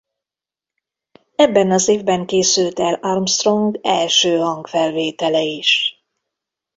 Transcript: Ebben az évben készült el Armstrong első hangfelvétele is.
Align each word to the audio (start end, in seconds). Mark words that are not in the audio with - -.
Ebben 1.35 1.71
az 1.71 1.87
évben 1.87 2.25
készült 2.25 2.79
el 2.79 2.93
Armstrong 2.93 3.79
első 3.83 4.37
hangfelvétele 4.37 5.41
is. 5.41 6.03